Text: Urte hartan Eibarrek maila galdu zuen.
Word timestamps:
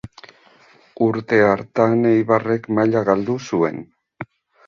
Urte 1.07 1.37
hartan 1.49 2.01
Eibarrek 2.13 2.65
maila 2.79 3.05
galdu 3.11 3.35
zuen. 3.51 3.77